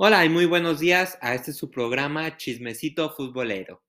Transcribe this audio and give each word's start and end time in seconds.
Hola 0.00 0.24
y 0.24 0.28
muy 0.28 0.46
buenos 0.46 0.78
días 0.78 1.18
a 1.20 1.34
este 1.34 1.52
su 1.52 1.72
programa 1.72 2.36
Chismecito 2.36 3.10
Futbolero. 3.10 3.82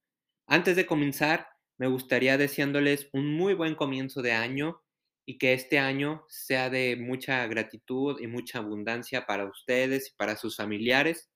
Antes 0.48 0.74
de 0.74 0.84
comenzar, 0.84 1.46
me 1.78 1.86
gustaría 1.86 2.36
deseándoles 2.36 3.08
un 3.12 3.32
muy 3.32 3.54
buen 3.54 3.76
comienzo 3.76 4.20
de 4.20 4.32
año 4.32 4.82
y 5.24 5.38
que 5.38 5.52
este 5.52 5.78
año 5.78 6.24
sea 6.28 6.68
de 6.68 6.96
mucha 6.96 7.46
gratitud 7.46 8.20
y 8.20 8.26
mucha 8.26 8.58
abundancia 8.58 9.24
para 9.24 9.46
ustedes 9.46 10.08
y 10.08 10.16
para 10.16 10.34
sus 10.34 10.56
familiares, 10.56 11.30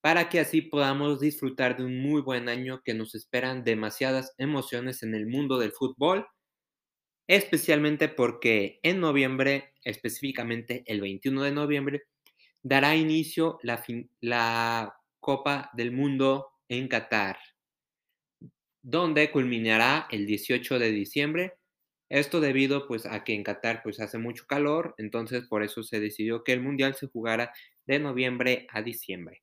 para 0.00 0.30
que 0.30 0.40
así 0.40 0.62
podamos 0.62 1.20
disfrutar 1.20 1.76
de 1.76 1.84
un 1.84 2.00
muy 2.00 2.22
buen 2.22 2.48
año 2.48 2.80
que 2.82 2.94
nos 2.94 3.14
esperan 3.14 3.64
demasiadas 3.64 4.32
emociones 4.38 5.02
en 5.02 5.14
el 5.14 5.26
mundo 5.26 5.58
del 5.58 5.72
fútbol, 5.72 6.26
especialmente 7.26 8.08
porque 8.08 8.80
en 8.82 8.98
noviembre, 8.98 9.74
específicamente 9.84 10.84
el 10.86 11.02
21 11.02 11.42
de 11.42 11.52
noviembre, 11.52 12.02
dará 12.62 12.96
inicio 12.96 13.58
la, 13.62 14.96
Copa 15.20 15.70
del 15.74 15.92
Mundo 15.92 16.48
en 16.66 16.88
Qatar, 16.88 17.38
donde 18.80 19.30
culminará 19.30 20.06
el 20.10 20.24
18 20.24 20.78
de 20.78 20.90
diciembre. 20.92 21.58
Esto 22.08 22.40
debido 22.40 22.88
pues 22.88 23.04
a 23.04 23.22
que 23.22 23.34
en 23.34 23.44
Qatar 23.44 23.82
pues 23.82 24.00
hace 24.00 24.16
mucho 24.16 24.46
calor, 24.46 24.94
entonces 24.96 25.46
por 25.46 25.62
eso 25.62 25.82
se 25.82 26.00
decidió 26.00 26.42
que 26.42 26.54
el 26.54 26.62
Mundial 26.62 26.94
se 26.94 27.06
jugara 27.06 27.52
de 27.86 27.98
noviembre 27.98 28.66
a 28.70 28.80
diciembre. 28.80 29.42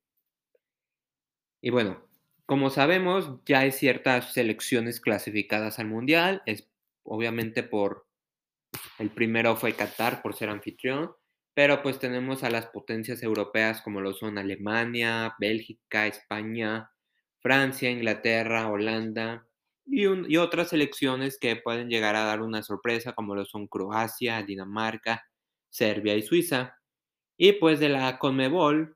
Y 1.61 1.69
bueno, 1.69 2.03
como 2.47 2.71
sabemos, 2.71 3.43
ya 3.45 3.59
hay 3.59 3.71
ciertas 3.71 4.33
selecciones 4.33 4.99
clasificadas 4.99 5.77
al 5.77 5.87
Mundial, 5.87 6.41
es 6.47 6.67
obviamente 7.03 7.61
por 7.61 8.07
el 8.99 9.11
primero 9.11 9.55
fue 9.55 9.73
Qatar 9.73 10.21
por 10.21 10.35
ser 10.35 10.49
anfitrión, 10.49 11.11
pero 11.57 11.81
pues 11.81 11.97
tenemos 11.97 12.43
a 12.43 12.51
las 12.51 12.67
potencias 12.67 13.23
europeas 13.23 13.81
como 13.81 13.99
lo 13.99 14.13
son 14.13 14.37
Alemania, 14.37 15.35
Bélgica, 15.39 16.05
España, 16.05 16.91
Francia, 17.39 17.89
Inglaterra, 17.89 18.67
Holanda 18.67 19.47
y, 19.83 20.05
otras 20.37 20.69
selecciones 20.69 21.39
que 21.39 21.55
pueden 21.55 21.89
llegar 21.89 22.15
a 22.15 22.25
dar 22.25 22.43
una 22.43 22.61
sorpresa 22.61 23.13
como 23.13 23.33
lo 23.33 23.43
son 23.43 23.65
Croacia, 23.65 24.43
Dinamarca, 24.43 25.25
Serbia 25.67 26.13
y 26.15 26.21
Suiza. 26.21 26.77
Y 27.37 27.53
pues 27.53 27.79
de 27.79 27.89
la 27.89 28.19
Conmebol, 28.19 28.95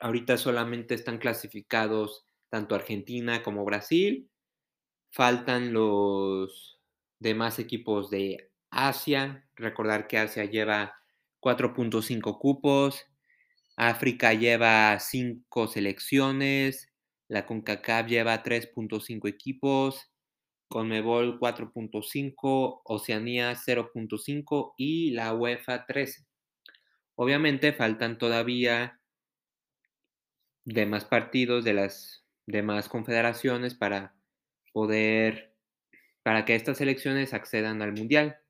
ahorita 0.00 0.38
solamente 0.38 0.94
están 0.94 1.18
clasificados 1.18 2.24
tanto 2.48 2.74
Argentina 2.74 3.42
como 3.42 3.66
Brasil. 3.66 4.30
Faltan 5.10 5.74
los 5.74 6.80
demás 7.18 7.58
equipos 7.58 8.08
de 8.08 8.50
Asia. 8.70 9.46
Recordar 9.56 10.06
que 10.06 10.16
Asia 10.16 10.46
lleva 10.46 11.01
4.5 11.42 12.38
cupos. 12.38 13.04
África 13.76 14.32
lleva 14.32 14.98
5 14.98 15.66
selecciones. 15.66 16.88
La 17.28 17.44
CONCACAF 17.46 18.06
lleva 18.06 18.42
3.5 18.42 19.28
equipos. 19.28 20.12
Conmebol 20.68 21.38
4.5, 21.38 22.80
Oceanía 22.84 23.54
0.5 23.54 24.72
y 24.78 25.10
la 25.10 25.34
UEFA 25.34 25.84
13. 25.84 26.24
Obviamente 27.14 27.74
faltan 27.74 28.16
todavía 28.16 28.98
demás 30.64 31.04
partidos 31.04 31.64
de 31.64 31.74
las 31.74 32.24
demás 32.46 32.88
confederaciones 32.88 33.74
para 33.74 34.14
poder, 34.72 35.54
para 36.22 36.46
que 36.46 36.54
estas 36.54 36.78
selecciones 36.78 37.34
accedan 37.34 37.82
al 37.82 37.92
Mundial. 37.92 38.41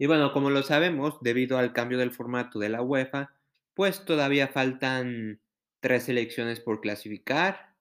Y 0.00 0.06
bueno, 0.06 0.32
como 0.32 0.48
lo 0.48 0.62
sabemos, 0.62 1.18
debido 1.20 1.58
al 1.58 1.74
cambio 1.74 1.98
del 1.98 2.10
formato 2.10 2.58
de 2.58 2.70
la 2.70 2.80
UEFA, 2.80 3.34
pues 3.74 4.06
todavía 4.06 4.48
faltan 4.48 5.42
tres 5.80 6.04
selecciones 6.04 6.58
por 6.58 6.80
clasificar. 6.80 7.74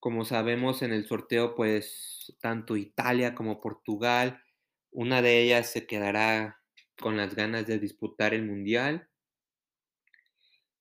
Como 0.00 0.24
sabemos 0.24 0.80
en 0.80 0.94
el 0.94 1.06
sorteo, 1.06 1.54
pues 1.54 2.34
tanto 2.40 2.78
Italia 2.78 3.34
como 3.34 3.60
Portugal, 3.60 4.42
una 4.90 5.20
de 5.20 5.42
ellas 5.42 5.70
se 5.70 5.86
quedará 5.86 6.62
con 6.98 7.18
las 7.18 7.34
ganas 7.34 7.66
de 7.66 7.78
disputar 7.78 8.32
el 8.32 8.46
Mundial. 8.46 9.10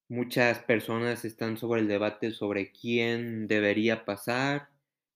Muchas 0.08 0.60
personas 0.60 1.26
están 1.26 1.58
sobre 1.58 1.81
el 1.81 1.90
debate 1.90 2.31
sobre 2.31 2.72
quién 2.72 3.50
debería 3.50 4.06
pasar, 4.06 4.70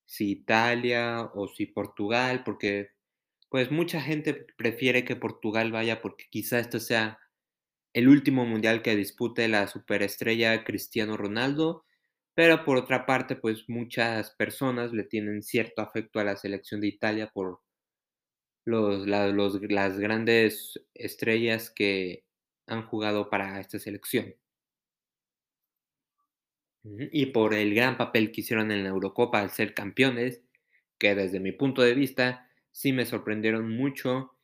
si 0.04 0.32
Italia 0.32 1.30
o 1.32 1.48
si 1.48 1.64
Portugal, 1.64 2.44
porque 2.44 2.95
pues 3.48 3.70
mucha 3.70 4.00
gente 4.00 4.34
prefiere 4.56 5.04
que 5.04 5.16
Portugal 5.16 5.72
vaya 5.72 6.00
porque 6.02 6.26
quizá 6.30 6.58
esto 6.58 6.80
sea 6.80 7.18
el 7.94 8.08
último 8.08 8.44
mundial 8.46 8.82
que 8.82 8.96
dispute 8.96 9.48
la 9.48 9.68
superestrella 9.68 10.64
Cristiano 10.64 11.16
Ronaldo, 11.16 11.84
pero 12.34 12.64
por 12.64 12.76
otra 12.76 13.06
parte, 13.06 13.36
pues 13.36 13.64
muchas 13.68 14.32
personas 14.32 14.92
le 14.92 15.04
tienen 15.04 15.42
cierto 15.42 15.82
afecto 15.82 16.20
a 16.20 16.24
la 16.24 16.36
selección 16.36 16.82
de 16.82 16.88
Italia 16.88 17.30
por 17.32 17.60
los, 18.66 19.06
las 19.06 19.98
grandes 19.98 20.78
estrellas 20.94 21.70
que 21.70 22.24
han 22.66 22.86
jugado 22.86 23.30
para 23.30 23.60
esta 23.60 23.78
selección. 23.78 24.34
Y 26.84 27.26
por 27.26 27.52
el 27.54 27.74
gran 27.74 27.96
papel 27.96 28.30
que 28.32 28.42
hicieron 28.42 28.70
en 28.70 28.84
la 28.84 28.90
Eurocopa 28.90 29.40
al 29.40 29.50
ser 29.50 29.74
campeones, 29.74 30.42
que 30.98 31.14
desde 31.14 31.40
mi 31.40 31.52
punto 31.52 31.82
de 31.82 31.94
vista 31.94 32.45
sí 32.76 32.92
me 32.92 33.06
sorprendieron 33.06 33.70
mucho. 33.74 34.36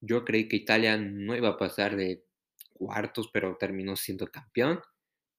Yo 0.00 0.24
creí 0.24 0.46
que 0.46 0.54
Italia 0.54 0.96
no 0.96 1.36
iba 1.36 1.48
a 1.48 1.56
pasar 1.58 1.96
de 1.96 2.24
cuartos, 2.72 3.28
pero 3.32 3.56
terminó 3.56 3.96
siendo 3.96 4.28
campeón. 4.28 4.80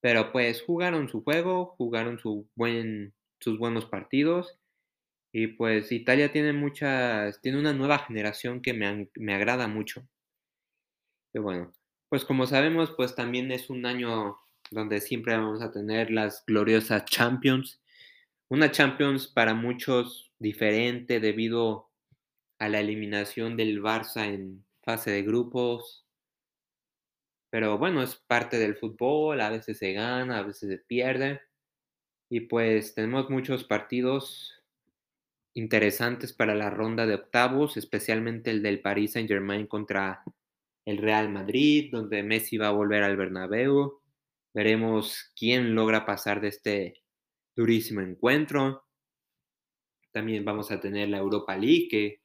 Pero 0.02 0.34
pues 0.34 0.62
jugaron 0.62 1.08
su 1.08 1.24
juego, 1.24 1.68
jugaron 1.78 2.20
su 2.20 2.50
buen, 2.56 3.14
sus 3.40 3.58
buenos 3.58 3.86
partidos. 3.86 4.60
Y 5.32 5.48
pues 5.48 5.94
Italia 5.94 6.34
tiene 6.34 6.52
muchas, 6.52 7.40
tiene 7.42 7.60
una 7.60 7.72
nueva 7.72 8.00
generación 8.00 8.62
que 8.62 8.74
me, 8.74 9.10
me 9.16 9.34
agrada 9.34 9.70
mucho. 9.70 10.06
Y 11.34 11.40
bueno, 11.40 11.72
pues 12.10 12.26
como 12.26 12.46
sabemos, 12.46 12.92
pues 12.92 13.16
también 13.16 13.54
es 13.54 13.70
un 13.70 13.86
año 13.86 14.38
donde 14.70 15.00
siempre 15.00 15.38
vamos 15.38 15.62
a 15.62 15.72
tener 15.72 16.12
las 16.12 16.44
gloriosas 16.46 17.06
Champions. 17.06 17.82
Una 18.50 18.70
Champions 18.70 19.28
para 19.28 19.54
muchos 19.54 20.34
diferente 20.40 21.22
debido 21.22 21.93
a 22.64 22.70
la 22.70 22.80
eliminación 22.80 23.58
del 23.58 23.82
Barça 23.84 24.26
en 24.26 24.66
fase 24.84 25.12
de 25.12 25.24
grupos. 25.24 26.06
Pero 27.50 27.78
bueno, 27.78 28.02
es 28.02 28.16
parte 28.16 28.58
del 28.58 28.78
fútbol, 28.78 29.42
a 29.42 29.50
veces 29.50 29.78
se 29.78 29.92
gana, 29.92 30.40
a 30.40 30.44
veces 30.44 30.70
se 30.70 30.78
pierde. 30.78 31.42
Y 32.30 32.42
pues 32.42 32.96
tenemos 32.96 33.30
muchos 33.30 33.66
partidos 33.66 34.54
interesantes 35.54 36.32
para 36.32 36.56
la 36.56 36.70
ronda 36.70 37.06
de 37.06 37.16
octavos, 37.16 37.76
especialmente 37.76 38.50
el 38.50 38.64
del 38.64 38.80
Paris 38.80 39.12
Saint 39.12 39.28
Germain 39.28 39.68
contra 39.68 40.24
el 40.86 41.00
Real 41.00 41.30
Madrid, 41.30 41.90
donde 41.92 42.24
Messi 42.24 42.58
va 42.58 42.70
a 42.70 42.72
volver 42.72 43.04
al 43.04 43.18
Bernabéu. 43.18 44.00
Veremos 44.54 45.34
quién 45.36 45.76
logra 45.76 46.06
pasar 46.06 46.40
de 46.40 46.48
este 46.48 47.04
durísimo 47.58 48.00
encuentro. 48.00 48.86
También 50.14 50.46
vamos 50.46 50.72
a 50.72 50.80
tener 50.80 51.10
la 51.10 51.18
Europa 51.18 51.58
League, 51.58 52.22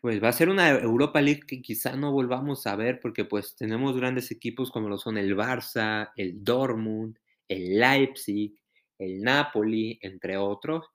pues 0.00 0.22
va 0.22 0.28
a 0.28 0.32
ser 0.32 0.48
una 0.48 0.70
Europa 0.70 1.20
League 1.20 1.42
que 1.46 1.60
quizá 1.60 1.96
no 1.96 2.12
volvamos 2.12 2.66
a 2.66 2.76
ver 2.76 3.00
porque 3.00 3.24
pues 3.24 3.56
tenemos 3.56 3.96
grandes 3.96 4.30
equipos 4.30 4.70
como 4.70 4.88
lo 4.88 4.98
son 4.98 5.18
el 5.18 5.36
Barça, 5.36 6.12
el 6.16 6.44
Dortmund, 6.44 7.18
el 7.48 7.78
Leipzig, 7.80 8.54
el 8.98 9.20
Napoli, 9.22 9.98
entre 10.02 10.36
otros. 10.36 10.86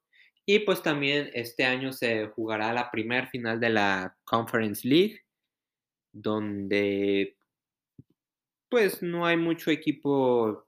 Y 0.46 0.60
pues 0.60 0.82
también 0.82 1.30
este 1.34 1.64
año 1.64 1.92
se 1.92 2.28
jugará 2.28 2.72
la 2.72 2.90
primer 2.90 3.28
final 3.28 3.60
de 3.60 3.70
la 3.70 4.16
Conference 4.24 4.86
League, 4.86 5.20
donde 6.12 7.36
pues 8.68 9.02
no 9.02 9.26
hay 9.26 9.36
mucho 9.36 9.70
equipo 9.70 10.66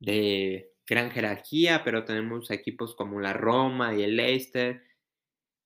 de 0.00 0.72
gran 0.86 1.10
jerarquía, 1.10 1.82
pero 1.84 2.04
tenemos 2.04 2.50
equipos 2.50 2.94
como 2.94 3.20
la 3.20 3.32
Roma 3.32 3.94
y 3.94 4.02
el 4.02 4.16
Leicester 4.16 4.87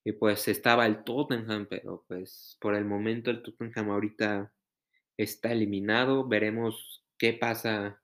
y 0.04 0.12
pues 0.12 0.49
estaba 0.49 0.87
el 0.87 1.04
Tottenham, 1.04 1.66
pero 1.70 2.04
pues 2.08 2.56
por 2.60 2.75
el 2.75 2.84
momento 2.84 3.31
el 3.31 3.43
Tottenham 3.43 3.90
ahorita 3.90 4.52
está 5.16 5.52
eliminado. 5.52 6.26
Veremos 6.26 7.04
qué 7.19 7.32
pasa 7.32 8.00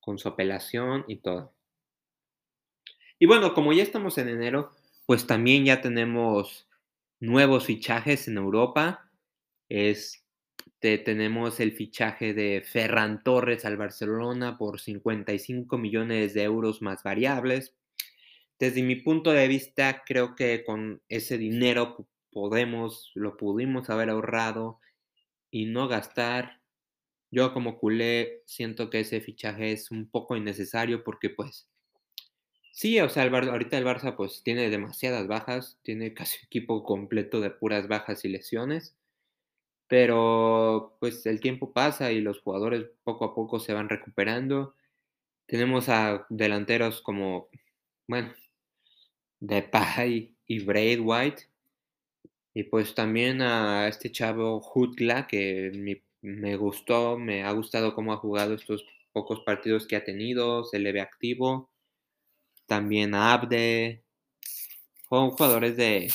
con 0.00 0.18
su 0.18 0.28
apelación 0.28 1.04
y 1.06 1.16
todo. 1.16 1.54
Y 3.18 3.26
bueno, 3.26 3.54
como 3.54 3.72
ya 3.72 3.82
estamos 3.82 4.18
en 4.18 4.28
enero, 4.28 4.72
pues 5.06 5.26
también 5.26 5.64
ya 5.64 5.80
tenemos 5.80 6.68
nuevos 7.20 7.64
fichajes 7.64 8.26
en 8.26 8.36
Europa. 8.36 9.08
Este, 9.68 10.98
tenemos 10.98 11.60
el 11.60 11.72
fichaje 11.72 12.34
de 12.34 12.62
Ferran 12.66 13.22
Torres 13.22 13.64
al 13.64 13.76
Barcelona 13.76 14.58
por 14.58 14.80
55 14.80 15.78
millones 15.78 16.34
de 16.34 16.42
euros 16.42 16.82
más 16.82 17.04
variables. 17.04 17.72
Desde 18.58 18.82
mi 18.82 18.96
punto 18.96 19.30
de 19.32 19.46
vista, 19.48 20.02
creo 20.04 20.34
que 20.34 20.64
con 20.64 21.02
ese 21.08 21.38
dinero 21.38 22.08
podemos, 22.32 23.12
lo 23.14 23.36
pudimos 23.36 23.90
haber 23.90 24.10
ahorrado 24.10 24.80
y 25.50 25.66
no 25.66 25.88
gastar 25.88 26.60
Yo 27.30 27.52
como 27.54 27.78
culé 27.78 28.42
siento 28.46 28.90
que 28.90 29.00
ese 29.00 29.20
fichaje 29.20 29.72
es 29.72 29.90
un 29.90 30.08
poco 30.10 30.36
innecesario 30.36 31.04
porque 31.04 31.30
pues 31.30 31.68
sí, 32.72 33.00
o 33.00 33.08
sea, 33.08 33.24
ahorita 33.24 33.78
el 33.78 33.84
Barça 33.84 34.16
pues 34.16 34.42
tiene 34.42 34.70
demasiadas 34.70 35.26
bajas, 35.26 35.78
tiene 35.82 36.14
casi 36.14 36.44
equipo 36.44 36.84
completo 36.84 37.40
de 37.40 37.50
puras 37.50 37.88
bajas 37.88 38.24
y 38.24 38.28
lesiones, 38.28 38.96
pero 39.88 40.96
pues 41.00 41.26
el 41.26 41.40
tiempo 41.40 41.72
pasa 41.72 42.12
y 42.12 42.20
los 42.20 42.40
jugadores 42.40 42.86
poco 43.04 43.24
a 43.26 43.34
poco 43.34 43.60
se 43.60 43.74
van 43.74 43.88
recuperando. 43.90 44.74
Tenemos 45.46 45.88
a 45.90 46.26
delanteros 46.30 47.02
como, 47.02 47.48
bueno, 48.08 48.34
Depay 49.40 50.34
y 50.46 50.64
Braithwaite 50.64 51.48
y 52.54 52.62
pues 52.64 52.94
también 52.94 53.42
a 53.42 53.88
este 53.88 54.12
chavo 54.12 54.60
Jutgla 54.60 55.26
que 55.26 56.00
me 56.22 56.56
gustó, 56.56 57.18
me 57.18 57.42
ha 57.42 57.50
gustado 57.50 57.94
cómo 57.94 58.12
ha 58.12 58.16
jugado 58.18 58.54
estos 58.54 58.86
pocos 59.12 59.40
partidos 59.40 59.86
que 59.86 59.96
ha 59.96 60.04
tenido, 60.04 60.64
se 60.64 60.78
le 60.78 60.92
ve 60.92 61.00
activo. 61.00 61.70
También 62.66 63.14
a 63.14 63.32
Abde, 63.32 64.04
son 65.08 65.30
jugadores 65.30 65.76
de, 65.76 66.10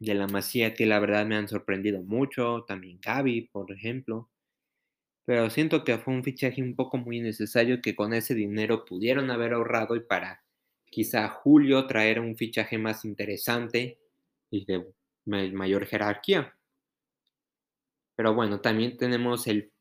de 0.00 0.14
la 0.14 0.26
Masía 0.26 0.74
que 0.74 0.86
la 0.86 0.98
verdad 0.98 1.26
me 1.26 1.36
han 1.36 1.48
sorprendido 1.48 2.02
mucho. 2.02 2.64
También 2.66 2.98
Gaby, 3.00 3.48
por 3.52 3.72
ejemplo. 3.72 4.28
Pero 5.24 5.48
siento 5.50 5.84
que 5.84 5.98
fue 5.98 6.14
un 6.14 6.24
fichaje 6.24 6.62
un 6.62 6.74
poco 6.74 6.98
muy 6.98 7.20
necesario 7.20 7.80
que 7.82 7.94
con 7.94 8.14
ese 8.14 8.34
dinero 8.34 8.84
pudieron 8.84 9.30
haber 9.30 9.52
ahorrado 9.54 9.94
y 9.94 10.00
para 10.00 10.42
quizá 10.90 11.28
julio 11.28 11.86
traer 11.86 12.20
un 12.20 12.36
fichaje 12.36 12.78
más 12.78 13.04
interesante 13.04 13.98
y 14.50 14.64
de 14.66 14.86
ma- 15.26 15.50
mayor 15.52 15.86
jerarquía. 15.86 16.54
Pero 18.16 18.34
bueno, 18.34 18.60
también 18.60 18.98
tenemos 18.98 19.46
el, 19.46 19.72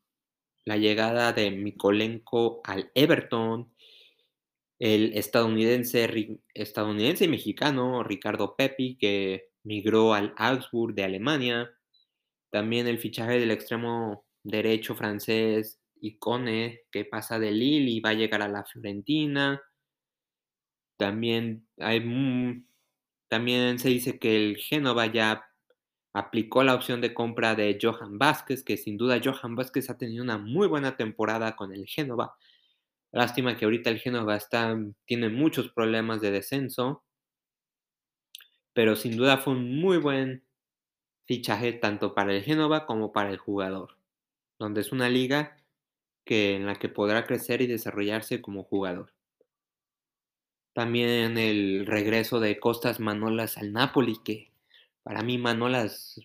la 0.65 0.77
llegada 0.77 1.33
de 1.33 1.51
Mikolenko 1.51 2.61
al 2.63 2.91
Everton, 2.95 3.73
el 4.79 5.13
estadounidense, 5.17 6.39
estadounidense 6.53 7.25
y 7.25 7.29
mexicano 7.29 8.03
Ricardo 8.03 8.55
Pepi, 8.55 8.97
que 8.97 9.49
migró 9.63 10.13
al 10.13 10.33
Augsburg 10.37 10.93
de 10.93 11.03
Alemania. 11.03 11.71
También 12.51 12.87
el 12.87 12.99
fichaje 12.99 13.39
del 13.39 13.51
extremo 13.51 14.25
derecho 14.43 14.95
francés 14.95 15.81
Icone, 16.01 16.81
que 16.91 17.05
pasa 17.05 17.39
de 17.39 17.51
Lille 17.51 17.91
y 17.91 17.99
va 18.01 18.11
a 18.11 18.15
llegar 18.15 18.41
a 18.43 18.49
la 18.49 18.65
Fiorentina. 18.65 19.61
También, 20.97 21.67
hay, 21.77 22.01
también 23.27 23.79
se 23.79 23.89
dice 23.89 24.19
que 24.19 24.35
el 24.35 24.57
Génova 24.57 25.05
ya 25.07 25.47
aplicó 26.13 26.63
la 26.63 26.75
opción 26.75 27.01
de 27.01 27.13
compra 27.13 27.55
de 27.55 27.77
Johan 27.81 28.17
Vázquez, 28.17 28.63
que 28.63 28.77
sin 28.77 28.97
duda 28.97 29.21
Johan 29.23 29.55
Vázquez 29.55 29.89
ha 29.89 29.97
tenido 29.97 30.23
una 30.23 30.37
muy 30.37 30.67
buena 30.67 30.97
temporada 30.97 31.55
con 31.55 31.73
el 31.73 31.85
Génova. 31.85 32.35
Lástima 33.11 33.57
que 33.57 33.65
ahorita 33.65 33.89
el 33.89 33.99
Génova 33.99 34.35
está, 34.35 34.77
tiene 35.05 35.29
muchos 35.29 35.69
problemas 35.71 36.21
de 36.21 36.31
descenso, 36.31 37.03
pero 38.73 38.95
sin 38.95 39.17
duda 39.17 39.37
fue 39.37 39.53
un 39.53 39.79
muy 39.79 39.97
buen 39.97 40.43
fichaje 41.25 41.73
tanto 41.73 42.15
para 42.15 42.33
el 42.33 42.43
Génova 42.43 42.85
como 42.85 43.11
para 43.11 43.31
el 43.31 43.37
jugador, 43.37 43.97
donde 44.59 44.81
es 44.81 44.91
una 44.91 45.09
liga 45.09 45.57
que, 46.25 46.55
en 46.55 46.67
la 46.67 46.75
que 46.75 46.89
podrá 46.89 47.25
crecer 47.25 47.61
y 47.61 47.67
desarrollarse 47.67 48.41
como 48.41 48.63
jugador. 48.63 49.16
También 50.77 51.39
el 51.39 51.87
regreso 51.87 52.39
de 52.39 52.59
Costas 52.59 52.99
Manolas 52.99 53.57
al 53.57 53.73
Napoli, 53.73 54.19
que 54.23 54.51
para 55.01 55.23
mí 55.23 55.39
Manolas 55.39 56.21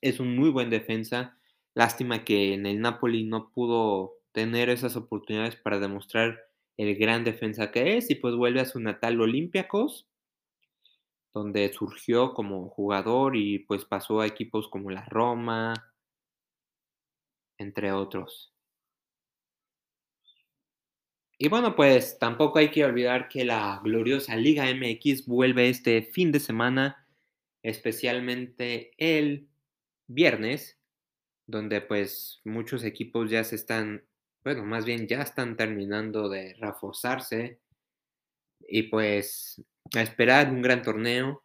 es 0.00 0.20
un 0.20 0.36
muy 0.36 0.50
buen 0.50 0.70
defensa. 0.70 1.36
Lástima 1.74 2.22
que 2.22 2.54
en 2.54 2.64
el 2.64 2.80
Napoli 2.80 3.24
no 3.24 3.50
pudo 3.50 4.12
tener 4.30 4.70
esas 4.70 4.94
oportunidades 4.94 5.56
para 5.56 5.80
demostrar 5.80 6.44
el 6.76 6.94
gran 6.94 7.24
defensa 7.24 7.72
que 7.72 7.96
es 7.96 8.08
y 8.08 8.14
pues 8.14 8.36
vuelve 8.36 8.60
a 8.60 8.66
su 8.66 8.78
natal 8.78 9.20
Olympiacos, 9.20 10.06
donde 11.34 11.72
surgió 11.72 12.34
como 12.34 12.68
jugador 12.68 13.34
y 13.34 13.58
pues 13.58 13.84
pasó 13.84 14.20
a 14.20 14.28
equipos 14.28 14.68
como 14.68 14.92
la 14.92 15.04
Roma, 15.06 15.74
entre 17.58 17.90
otros. 17.90 18.51
Y 21.44 21.48
bueno, 21.48 21.74
pues 21.74 22.20
tampoco 22.20 22.60
hay 22.60 22.70
que 22.70 22.84
olvidar 22.84 23.28
que 23.28 23.44
la 23.44 23.80
gloriosa 23.82 24.36
Liga 24.36 24.66
MX 24.72 25.26
vuelve 25.26 25.68
este 25.68 26.02
fin 26.02 26.30
de 26.30 26.38
semana, 26.38 27.04
especialmente 27.64 28.92
el 28.96 29.48
viernes, 30.06 30.78
donde 31.48 31.80
pues 31.80 32.40
muchos 32.44 32.84
equipos 32.84 33.28
ya 33.28 33.42
se 33.42 33.56
están, 33.56 34.06
bueno, 34.44 34.64
más 34.64 34.84
bien 34.84 35.08
ya 35.08 35.22
están 35.22 35.56
terminando 35.56 36.28
de 36.28 36.54
reforzarse 36.60 37.58
y 38.60 38.84
pues 38.84 39.60
a 39.96 40.00
esperar 40.00 40.48
un 40.48 40.62
gran 40.62 40.84
torneo. 40.84 41.42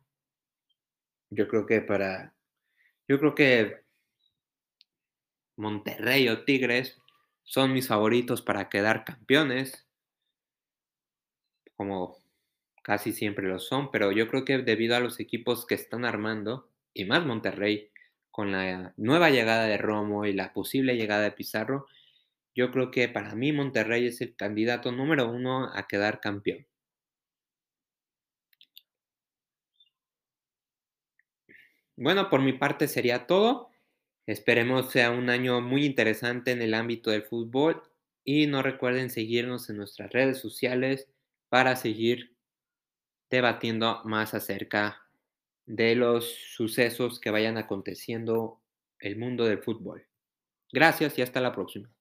Yo 1.32 1.48
creo 1.48 1.66
que 1.66 1.82
para, 1.82 2.36
yo 3.08 3.18
creo 3.18 3.34
que 3.34 3.78
Monterrey 5.56 6.30
o 6.30 6.44
Tigres 6.44 6.96
son 7.42 7.74
mis 7.74 7.88
favoritos 7.88 8.44
para 8.44 8.70
quedar 8.70 9.04
campeones. 9.04 9.87
Como 11.78 12.18
casi 12.84 13.14
siempre 13.14 13.48
lo 13.48 13.60
son, 13.60 13.92
pero 13.92 14.12
yo 14.12 14.28
creo 14.28 14.46
que 14.46 14.58
debido 14.60 14.96
a 14.96 15.00
los 15.00 15.20
equipos 15.20 15.66
que 15.66 15.76
están 15.76 16.06
armando, 16.06 16.70
y 16.94 17.06
más 17.06 17.26
Monterrey, 17.26 17.92
con 18.32 18.52
la 18.52 18.94
nueva 18.98 19.30
llegada 19.30 19.66
de 19.66 19.78
Romo 19.78 20.26
y 20.26 20.34
la 20.34 20.54
posible 20.54 20.96
llegada 20.96 21.24
de 21.24 21.32
Pizarro, 21.32 21.88
yo 22.56 22.72
creo 22.72 22.92
que 22.92 23.08
para 23.10 23.36
mí 23.36 23.54
Monterrey 23.54 24.08
es 24.08 24.22
el 24.22 24.36
candidato 24.36 24.92
número 24.92 25.30
uno 25.30 25.72
a 25.74 25.88
quedar 25.88 26.20
campeón. 26.20 26.66
Bueno, 31.96 32.30
por 32.30 32.42
mi 32.42 32.54
parte 32.54 32.88
sería 32.88 33.28
todo. 33.28 33.70
Esperemos 34.28 34.92
sea 34.92 35.12
un 35.12 35.30
año 35.30 35.62
muy 35.62 35.86
interesante 35.86 36.52
en 36.52 36.62
el 36.62 36.74
ámbito 36.74 37.12
del 37.12 37.24
fútbol 37.24 37.82
y 38.24 38.48
no 38.48 38.62
recuerden 38.62 39.10
seguirnos 39.10 39.70
en 39.70 39.78
nuestras 39.78 40.12
redes 40.12 40.40
sociales 40.40 41.08
para 41.50 41.76
seguir 41.76 42.36
debatiendo 43.30 44.02
más 44.06 44.34
acerca 44.34 45.08
de 45.66 45.96
los 45.96 46.34
sucesos 46.56 47.20
que 47.20 47.32
vayan 47.32 47.58
aconteciendo 47.58 48.62
el 49.00 49.18
mundo 49.18 49.46
del 49.46 49.62
fútbol. 49.62 50.08
Gracias 50.72 51.18
y 51.20 51.22
hasta 51.22 51.42
la 51.42 51.52
próxima. 51.52 51.97